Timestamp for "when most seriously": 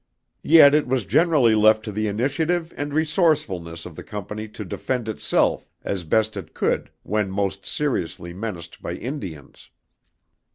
7.03-8.33